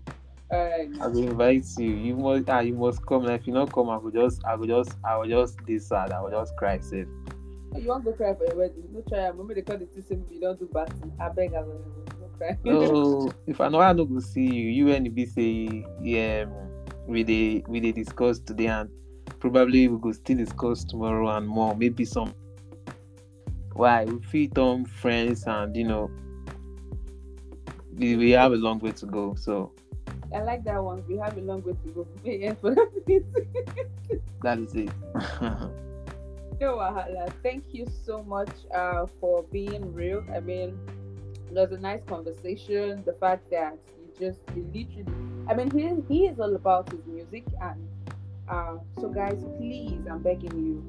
Alright. 0.53 0.91
I 1.01 1.07
will 1.07 1.29
invite 1.29 1.65
you. 1.79 1.91
You 1.91 2.17
must 2.17 2.49
ah, 2.51 2.59
you 2.59 2.75
must 2.75 3.07
come. 3.07 3.25
Now, 3.25 3.35
if 3.35 3.47
you 3.47 3.53
not 3.53 3.73
come, 3.73 3.89
I 3.89 3.97
will 3.97 4.11
just 4.11 4.45
I 4.45 4.57
will 4.57 4.67
just 4.67 4.97
I 5.05 5.17
will 5.17 5.29
just 5.29 5.65
be 5.65 5.79
sad. 5.79 6.11
I 6.11 6.21
will 6.21 6.31
just 6.33 6.57
cry 6.57 6.81
safe. 6.81 7.07
You 7.77 7.89
want 7.89 8.05
to 8.05 8.11
go 8.11 8.17
cry 8.17 8.35
for 8.35 8.45
your 8.47 8.57
wedding? 8.57 8.85
No 8.93 9.03
try. 9.09 9.29
I'm 9.29 9.49
they 9.49 9.63
call 9.63 9.79
the 9.79 9.87
two 9.87 10.03
same 10.03 10.25
you 10.31 10.41
don't 10.41 10.59
do 10.59 10.69
bad. 10.73 10.93
I 11.21 11.29
beg, 11.29 11.55
I 11.55 11.63
beg. 11.63 11.69
No 12.21 12.27
cry. 12.37 12.59
no, 12.65 13.31
if 13.47 13.61
I 13.61 13.69
know 13.69 13.81
I 13.81 13.93
no 13.93 14.05
go 14.05 14.19
see 14.21 14.47
you, 14.47 14.71
you 14.71 14.93
and 14.93 15.15
be 15.15 15.27
say 15.27 15.85
yeah, 16.03 16.47
um, 16.47 16.71
we 17.07 17.23
they 17.23 17.65
we 17.69 17.81
they 17.81 17.93
discuss 17.93 18.41
today 18.41 18.67
and 18.67 18.91
probably 19.39 19.89
we 19.89 20.01
could 20.01 20.17
still 20.17 20.37
discuss 20.37 20.85
tomorrow 20.85 21.29
and 21.37 21.47
more. 21.47 21.77
Maybe 21.77 22.05
some 22.05 22.35
why 23.75 24.05
we 24.05 24.21
feed 24.25 24.59
on 24.59 24.85
friends 24.85 25.45
and 25.47 25.77
you 25.77 25.85
know 25.85 26.11
we, 27.97 28.17
we 28.17 28.31
have 28.33 28.53
a 28.53 28.57
long 28.57 28.81
way 28.81 28.93
to 28.93 29.07
go. 29.07 29.35
So 29.37 29.73
I 30.35 30.43
like 30.43 30.65
that 30.65 30.83
one. 30.83 31.05
We 31.09 31.19
have 31.19 31.37
a 31.37 31.41
long 31.41 31.63
way 31.63 31.75
to 31.85 31.89
go. 31.95 32.07
That 34.43 34.59
is 34.59 34.75
it. 34.75 34.91
Thank 37.43 37.73
you 37.73 37.87
so 38.05 38.23
much 38.23 38.51
uh, 38.75 39.07
for 39.19 39.45
being 39.45 39.95
real. 39.95 40.23
I 40.35 40.41
mean, 40.41 40.79
it 41.49 41.55
was 41.55 41.73
a 41.73 41.79
nice 41.79 42.03
conversation. 42.05 43.03
The 43.07 43.15
fact 43.15 43.51
that 43.51 43.79
you 43.99 44.13
just, 44.29 44.41
you 44.55 44.69
literally, 44.75 45.07
I 45.49 45.55
mean, 45.55 45.71
he, 45.71 46.15
he 46.15 46.27
is 46.27 46.39
all 46.39 46.55
about 46.55 46.91
his 46.91 47.01
music. 47.07 47.45
And 47.63 47.89
uh, 48.47 48.77
so, 49.01 49.09
guys, 49.09 49.43
please, 49.57 50.01
I'm 50.11 50.23
begging 50.23 50.55
you, 50.55 50.85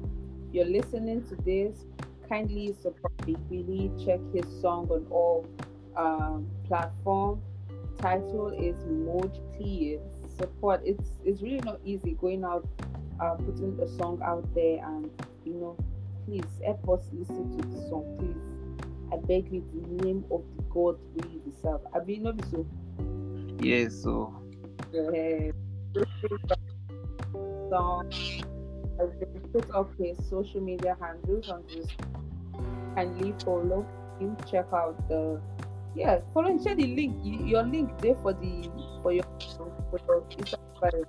you're 0.52 0.66
listening 0.66 1.24
to 1.28 1.36
this, 1.36 1.86
kindly 2.28 2.74
support. 2.82 3.12
Really 3.48 3.90
check 4.04 4.20
his 4.34 4.44
song 4.60 4.88
on 4.90 5.06
all 5.10 5.46
um, 5.96 6.46
platform. 6.68 7.40
Title 7.98 8.48
is 8.50 8.76
Mood 8.84 9.32
Please. 9.56 10.00
Support. 10.36 10.82
It's 10.84 11.20
it's 11.24 11.40
really 11.40 11.60
not 11.60 11.80
easy 11.84 12.12
going 12.20 12.44
out, 12.44 12.66
uh, 13.20 13.36
putting 13.36 13.78
a 13.80 13.88
song 13.88 14.20
out 14.24 14.44
there 14.54 14.84
and 14.84 15.08
you 15.44 15.54
know, 15.54 15.76
please 16.26 16.44
help 16.64 16.88
us 16.88 17.08
listen 17.12 17.58
to 17.58 17.68
the 17.68 17.88
song, 17.88 18.16
please. 18.18 18.52
I 19.12 19.16
beg 19.26 19.52
you, 19.52 19.64
the 19.74 20.04
name 20.04 20.24
of 20.30 20.42
the 20.56 20.62
God 20.70 20.98
we 21.14 21.40
deserve. 21.50 21.80
I 21.94 22.02
mean, 22.04 22.22
not 22.22 22.42
so. 22.50 22.66
Yes, 23.60 24.02
so. 24.02 24.34
Yeah. 24.92 25.52
song. 27.70 28.10
Put 29.52 29.70
up 29.74 29.90
his 29.98 30.16
social 30.28 30.60
media 30.60 30.96
handles 31.00 31.48
on 31.48 31.64
this. 31.68 31.86
Kindly 32.94 33.34
follow 33.44 33.86
him. 34.18 34.36
Check 34.50 34.66
out 34.72 34.96
the 35.08 35.40
yeah. 35.94 36.20
Follow 36.32 36.48
and 36.48 36.62
share 36.62 36.74
the 36.74 36.86
link. 36.86 37.16
Your 37.22 37.62
link 37.64 37.98
there 37.98 38.14
for 38.16 38.32
the 38.32 38.70
for 39.02 39.12
your 39.12 39.24
for 39.90 40.00
your 40.06 40.22
Instagram. 40.30 41.04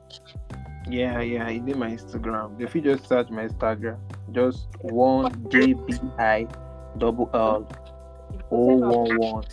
Yeah, 0.89 1.21
yeah, 1.21 1.45
I 1.47 1.57
did 1.57 1.77
my 1.77 1.91
Instagram. 1.91 2.59
If 2.61 2.75
you 2.75 2.81
just 2.81 3.07
search 3.07 3.29
my 3.29 3.47
Instagram, 3.47 3.97
just 4.31 4.67
one 4.81 5.31
JBI 5.49 6.53
double 6.97 7.29
L 7.33 7.67
O 8.51 8.75
one 8.75 9.17
one, 9.17 9.43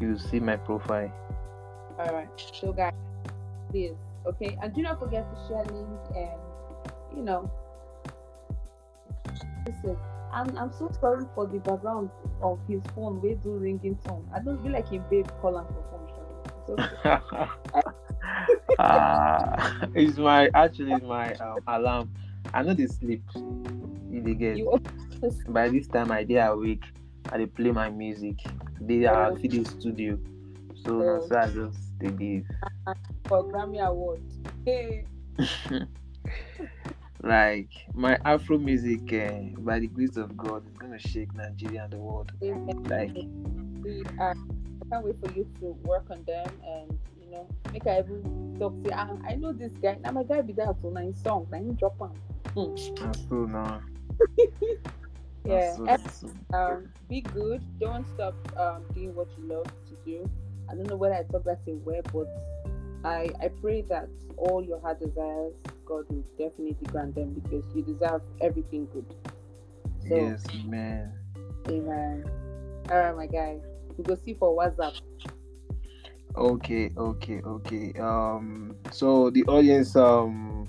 you 0.00 0.18
see 0.18 0.40
my 0.40 0.56
profile. 0.56 1.12
All 1.98 2.12
right, 2.12 2.28
so 2.54 2.72
guys, 2.72 2.92
please, 3.70 3.94
okay, 4.26 4.56
and 4.62 4.74
do 4.74 4.82
not 4.82 4.98
forget 4.98 5.26
to 5.30 5.48
share 5.48 5.64
link 5.64 5.88
and 6.16 6.40
you 7.16 7.22
know, 7.22 7.50
listen. 9.66 9.96
I'm 10.30 10.56
I'm 10.58 10.70
so 10.78 10.90
sorry 11.00 11.24
for 11.34 11.46
the 11.46 11.58
background 11.58 12.10
of 12.42 12.58
his 12.68 12.82
phone. 12.94 13.22
We 13.22 13.34
do 13.34 13.50
ringing 13.52 13.96
tone. 14.06 14.28
I 14.34 14.40
don't 14.40 14.62
feel 14.62 14.72
like 14.72 14.92
a 14.92 14.98
babe 14.98 15.26
calling 15.40 15.64
for 15.66 15.82
phone. 15.90 15.98
So, 16.66 16.76
uh, 18.78 19.86
it's 19.94 20.18
my 20.18 20.50
actually 20.54 20.92
it's 20.92 21.04
my 21.04 21.32
um, 21.34 21.60
alarm. 21.66 22.10
I 22.52 22.62
know 22.62 22.74
they 22.74 22.86
sleep. 22.86 23.22
You 24.34 24.78
They 25.20 25.30
by 25.48 25.68
this 25.68 25.88
time 25.88 26.12
I 26.12 26.24
dey 26.24 26.38
awake. 26.40 26.84
I 27.30 27.38
dey 27.38 27.46
play 27.46 27.72
my 27.72 27.90
music. 27.90 28.36
They 28.80 29.04
are 29.06 29.32
Oh. 29.32 29.34
video 29.34 29.64
studio. 29.64 30.18
So 30.84 30.98
na 30.98 31.18
Oh. 31.18 31.26
so 31.28 31.36
I 31.38 31.46
just 31.50 31.98
dey 31.98 32.08
live. 32.10 32.46
for 33.26 33.44
Grammy 33.48 33.80
Award. 33.80 34.20
Hey. 34.64 35.04
like 37.22 37.70
my 37.94 38.18
Afro 38.24 38.58
music, 38.58 39.12
eh, 39.12 39.50
by 39.58 39.78
the 39.80 39.86
grace 39.88 40.16
of 40.16 40.36
God, 40.36 40.66
is 40.66 40.76
gonna 40.78 40.98
shake 40.98 41.34
Nigeria 41.34 41.84
and 41.84 41.92
the 41.92 41.98
world. 41.98 42.32
Like 42.88 43.14
we 43.82 44.02
uh, 44.20 44.34
I 44.34 44.84
can't 44.90 45.04
wait 45.04 45.16
for 45.20 45.32
you 45.34 45.46
to 45.60 45.66
work 45.84 46.06
on 46.10 46.22
them 46.24 46.48
and 46.64 46.98
you 47.20 47.30
know 47.30 47.46
make 47.72 47.86
I 47.86 47.98
even 48.00 48.56
talk 48.58 48.74
say 48.84 48.92
ah, 48.94 49.10
I 49.28 49.34
know 49.34 49.52
this 49.52 49.72
guy. 49.82 49.96
Now 50.02 50.12
my 50.12 50.22
guy 50.22 50.40
be 50.42 50.52
there 50.52 50.72
to 50.72 50.90
nine 50.90 51.14
songs. 51.14 51.48
I 51.52 51.58
need 51.60 51.76
drop 51.78 51.98
one. 51.98 52.14
na 52.56 53.12
so 53.28 53.44
now. 53.46 53.80
Yeah. 55.44 55.76
So, 55.76 55.86
And, 55.86 56.00
so. 56.10 56.28
um, 56.56 56.88
be 57.08 57.22
good. 57.22 57.62
Don't 57.80 58.06
stop 58.14 58.34
um 58.58 58.82
doing 58.94 59.14
what 59.14 59.28
you 59.38 59.48
love 59.48 59.64
to 59.64 59.96
do. 60.04 60.28
I 60.70 60.74
don't 60.74 60.86
know 60.86 60.96
whether 60.96 61.14
I 61.14 61.22
talk 61.22 61.44
that 61.44 61.60
in 61.66 61.82
word, 61.84 62.06
but 62.12 62.28
I 63.04 63.30
I 63.42 63.48
pray 63.62 63.82
that 63.88 64.08
all 64.36 64.62
your 64.62 64.80
heart 64.80 65.00
desires, 65.00 65.54
God 65.86 66.04
will 66.10 66.24
definitely 66.38 66.76
grant 66.88 67.14
them 67.14 67.34
because 67.34 67.64
you 67.74 67.82
deserve 67.82 68.20
everything 68.40 68.88
good. 68.92 69.06
So, 70.08 70.16
Yes, 70.16 70.44
man. 70.66 71.12
Amen. 71.68 72.24
All 72.90 72.98
right, 72.98 73.16
my 73.16 73.26
guy. 73.26 73.56
We 73.96 74.04
go 74.04 74.16
see 74.24 74.34
for 74.34 74.56
WhatsApp. 74.56 74.94
Okay, 76.36 76.92
okay, 76.96 77.40
okay. 77.44 77.92
Um, 77.98 78.76
so 78.92 79.30
the 79.30 79.44
audience, 79.44 79.96
um, 79.96 80.68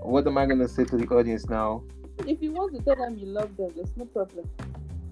what 0.00 0.26
am 0.26 0.36
I 0.38 0.46
gonna 0.46 0.68
say 0.68 0.84
to 0.84 0.96
the 0.96 1.06
audience 1.06 1.48
now? 1.48 1.82
If 2.26 2.42
you 2.42 2.52
want 2.52 2.74
to 2.76 2.82
tell 2.82 2.96
them 2.96 3.18
you 3.18 3.26
love 3.26 3.56
them, 3.56 3.70
there's 3.74 3.96
no 3.96 4.04
problem. 4.06 4.48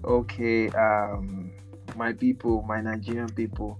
Okay, 0.03 0.69
um, 0.69 1.51
my 1.95 2.13
people, 2.13 2.61
my 2.63 2.81
Nigerian 2.81 3.29
people, 3.29 3.79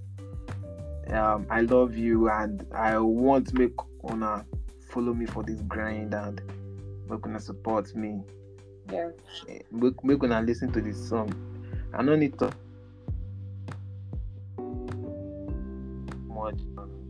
um, 1.11 1.45
I 1.49 1.61
love 1.61 1.95
you, 1.95 2.29
and 2.29 2.65
I 2.73 2.97
want 2.99 3.47
to 3.49 3.55
make 3.55 3.73
una 4.09 4.45
follow 4.89 5.13
me 5.13 5.25
for 5.25 5.43
this 5.43 5.61
grind 5.61 6.13
and 6.13 6.41
make 7.09 7.25
una 7.25 7.39
support 7.39 7.95
me. 7.95 8.21
Yeah. 8.91 9.09
Make 9.71 10.03
make 10.03 10.23
una 10.23 10.41
listen 10.41 10.71
to 10.73 10.81
this 10.81 11.09
song. 11.09 11.33
I 11.93 12.01
no 12.03 12.15
need 12.15 12.37
to 12.39 12.51
much. 16.27 16.59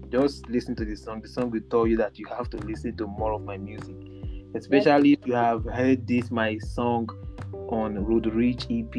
Just 0.10 0.48
listen 0.50 0.76
to 0.76 0.86
the 0.86 0.96
song. 0.96 1.22
The 1.22 1.28
song 1.30 1.52
will 1.52 1.62
tell 1.70 1.88
you 1.88 1.98
that 1.98 2.20
you 2.20 2.26
have 2.28 2.50
to 2.52 2.58
listen 2.58 2.96
to 2.98 3.08
more 3.08 3.34
of 3.34 3.44
my 3.44 3.58
music. 3.58 3.96
Especially 4.54 5.14
if 5.14 5.26
you 5.26 5.34
have 5.34 5.64
heard 5.66 6.06
this 6.06 6.30
my 6.30 6.58
song 6.58 7.10
on 7.70 8.04
Road 8.04 8.26
Reach 8.34 8.66
EP. 8.70 8.94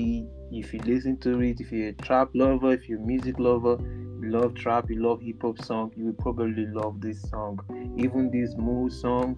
If 0.50 0.72
you 0.72 0.80
listen 0.84 1.18
to 1.18 1.40
it, 1.40 1.60
if 1.60 1.70
you're 1.70 1.88
a 1.88 1.92
trap 1.92 2.30
lover, 2.34 2.72
if 2.72 2.88
you're 2.88 2.98
a 2.98 3.02
music 3.02 3.38
lover, 3.38 3.76
you 4.22 4.30
love 4.30 4.54
trap, 4.54 4.88
you 4.88 5.02
love 5.02 5.20
hip 5.20 5.42
hop 5.42 5.60
song, 5.62 5.92
you 5.94 6.06
will 6.06 6.12
probably 6.14 6.66
love 6.66 7.00
this 7.00 7.20
song. 7.28 7.58
Even 7.98 8.30
this 8.30 8.54
mood 8.56 8.92
song. 8.92 9.36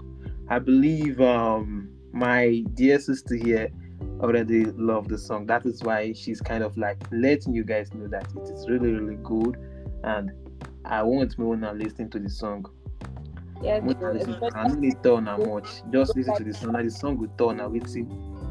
I 0.48 0.58
believe 0.60 1.20
um 1.20 1.90
my 2.12 2.62
dear 2.74 3.00
sister 3.00 3.34
here 3.34 3.70
already 4.20 4.66
love 4.66 5.08
the 5.08 5.18
song. 5.18 5.46
That 5.46 5.66
is 5.66 5.82
why 5.82 6.12
she's 6.12 6.40
kind 6.40 6.62
of 6.62 6.76
like 6.76 6.98
letting 7.10 7.54
you 7.54 7.64
guys 7.64 7.92
know 7.92 8.06
that 8.08 8.26
it 8.36 8.50
is 8.50 8.68
really, 8.68 8.92
really 8.92 9.18
good. 9.24 9.56
And 10.04 10.30
I 10.84 11.02
want 11.02 11.36
me 11.38 11.44
when 11.44 11.64
I 11.64 11.72
listen 11.72 12.08
to 12.10 12.20
the 12.20 12.30
song. 12.30 12.66
Yeah. 13.64 13.78
When 13.80 13.96
I 13.96 14.00
so 14.00 14.12
listen, 14.12 14.30
I 14.30 14.46
especially- 14.46 14.68
don't 14.68 14.80
need 14.80 15.02
tell 15.02 15.20
na 15.20 15.36
much. 15.38 15.82
Just 15.90 16.16
listen 16.16 16.34
to 16.36 16.44
the 16.44 16.52
song. 16.54 16.72
Now 16.72 16.82
the 16.82 16.90
song 16.90 17.18
will 17.18 17.28
tell 17.38 17.52
now 17.52 17.68
wetin 17.68 18.06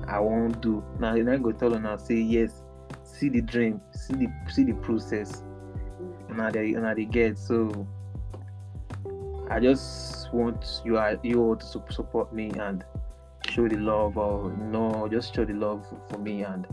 I 0.07 0.19
won't 0.19 0.59
do. 0.61 0.83
Now 0.99 1.13
then 1.15 1.29
I 1.29 1.37
go 1.37 1.51
tell 1.51 1.73
her 1.77 1.97
say 1.97 2.15
yes. 2.15 2.63
See 3.03 3.29
the 3.29 3.41
dream, 3.41 3.79
see 3.91 4.13
the 4.15 4.27
see 4.49 4.63
the 4.63 4.73
process. 4.73 5.43
Now 6.29 6.49
they 6.49 6.71
now 6.71 6.93
they 6.93 7.05
get 7.05 7.37
so. 7.37 7.87
I 9.49 9.59
just 9.59 10.33
want 10.33 10.81
you 10.83 10.97
are 10.97 11.19
you 11.21 11.41
all 11.43 11.55
to 11.55 11.65
sup- 11.65 11.91
support 11.93 12.33
me 12.33 12.49
and 12.59 12.83
show 13.49 13.67
the 13.67 13.75
love 13.77 14.17
or 14.17 14.51
no 14.71 15.07
just 15.11 15.35
show 15.35 15.43
the 15.45 15.53
love 15.53 15.85
for 16.09 16.17
me 16.17 16.43
and 16.43 16.65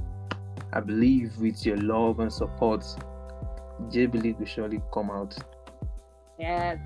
I 0.72 0.80
believe 0.80 1.36
with 1.38 1.66
your 1.66 1.76
love 1.76 2.20
and 2.20 2.32
support 2.32 2.86
Jbilly 3.90 4.38
will 4.38 4.46
surely 4.46 4.80
come 4.94 5.10
out. 5.10 5.36
Yes. 6.38 6.78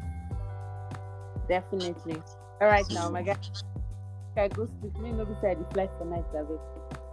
Definitely. 1.48 2.22
All 2.60 2.68
right, 2.68 2.90
now, 2.90 3.08
my 3.10 3.22
guy. 3.22 3.34
I 4.36 4.48
go 4.48 4.66
sleep. 4.80 4.96
Me 4.98 5.12
no 5.12 5.24
be 5.24 5.34
say 5.40 5.54
dey 5.54 5.64
fly 5.72 5.88
for 5.98 6.04
night, 6.06 6.24
David. 6.32 6.58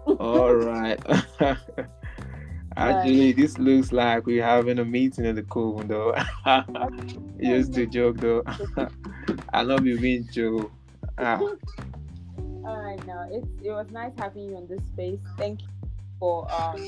All 0.19 0.53
right. 0.55 0.99
Actually, 2.77 3.33
this 3.33 3.57
looks 3.57 3.91
like 3.91 4.25
we're 4.25 4.43
having 4.43 4.79
a 4.79 4.85
meeting 4.85 5.25
in 5.25 5.35
the 5.35 5.43
cove, 5.43 5.87
though. 5.87 6.15
Just 7.41 7.77
a 7.77 7.85
joke, 7.85 8.19
though. 8.19 8.43
I 9.53 9.61
love 9.61 9.85
you, 9.85 9.99
being 9.99 10.27
Joe. 10.31 10.71
Ah, 11.17 11.39
All 12.65 12.81
right, 12.81 13.03
now 13.05 13.25
it's 13.29 13.47
it 13.63 13.71
was 13.71 13.87
nice 13.91 14.11
having 14.17 14.43
you 14.49 14.55
on 14.55 14.67
this 14.67 14.81
space. 14.93 15.19
Thank 15.37 15.61
you 15.61 15.67
for 16.19 16.47
um 16.51 16.85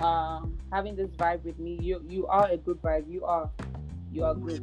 um 0.00 0.58
having 0.72 0.96
this 0.96 1.10
vibe 1.16 1.44
with 1.44 1.58
me. 1.58 1.78
You 1.80 2.02
you 2.08 2.26
are 2.26 2.48
a 2.50 2.56
good 2.56 2.80
vibe. 2.82 3.10
You 3.10 3.24
are 3.24 3.50
you 4.10 4.24
are 4.24 4.34
good. 4.34 4.60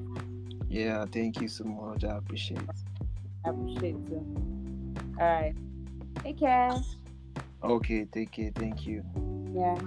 Yeah, 0.70 1.06
thank 1.12 1.42
you 1.42 1.48
so 1.48 1.64
much. 1.64 2.04
I 2.04 2.18
appreciate 2.18 2.62
it. 2.62 2.70
I 3.46 3.50
appreciate 3.50 3.96
you. 4.10 4.26
All 5.20 5.26
right. 5.26 5.56
Take 6.24 6.40
care. 6.40 6.74
Okay, 7.64 8.06
take 8.06 8.32
care. 8.32 8.52
Thank 8.56 8.86
you. 8.86 9.04
Yeah. 9.54 9.78